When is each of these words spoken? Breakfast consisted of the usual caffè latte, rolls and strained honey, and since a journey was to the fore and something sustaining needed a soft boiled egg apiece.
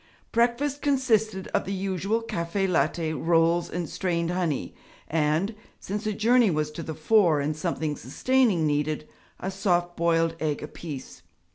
Breakfast 0.31 0.81
consisted 0.81 1.47
of 1.49 1.63
the 1.65 1.71
usual 1.73 2.23
caffè 2.23 2.67
latte, 2.67 3.13
rolls 3.13 3.69
and 3.69 3.87
strained 3.87 4.31
honey, 4.31 4.73
and 5.07 5.53
since 5.79 6.07
a 6.07 6.13
journey 6.13 6.49
was 6.49 6.71
to 6.71 6.81
the 6.81 6.95
fore 6.95 7.39
and 7.39 7.55
something 7.55 7.95
sustaining 7.95 8.65
needed 8.65 9.07
a 9.39 9.51
soft 9.51 9.95
boiled 9.95 10.35
egg 10.39 10.63
apiece. 10.63 11.21